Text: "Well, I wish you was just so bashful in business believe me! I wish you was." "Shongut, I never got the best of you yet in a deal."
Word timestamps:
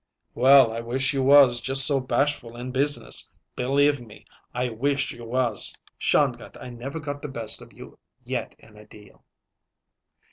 "Well, 0.33 0.71
I 0.73 0.79
wish 0.79 1.13
you 1.13 1.21
was 1.21 1.61
just 1.61 1.85
so 1.85 1.99
bashful 1.99 2.57
in 2.57 2.71
business 2.71 3.29
believe 3.55 4.01
me! 4.01 4.25
I 4.51 4.67
wish 4.69 5.11
you 5.11 5.23
was." 5.25 5.77
"Shongut, 5.99 6.57
I 6.59 6.71
never 6.71 6.99
got 6.99 7.21
the 7.21 7.27
best 7.27 7.61
of 7.61 7.71
you 7.71 7.99
yet 8.23 8.55
in 8.57 8.77
a 8.77 8.85
deal." 8.87 9.23